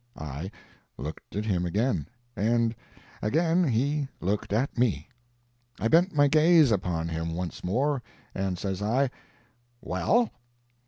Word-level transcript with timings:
I 0.17 0.49
looked 0.97 1.35
at 1.35 1.45
him 1.45 1.63
again, 1.63 2.07
and 2.35 2.73
again 3.21 3.65
he 3.67 4.07
looked 4.19 4.51
at 4.51 4.75
me. 4.75 5.07
I 5.79 5.89
bent 5.89 6.15
my 6.15 6.27
gaze 6.27 6.71
upon 6.71 7.07
him 7.09 7.35
once 7.35 7.63
more, 7.63 8.01
and 8.33 8.57
says 8.57 8.81
I, 8.81 9.11
"Well?" 9.79 10.31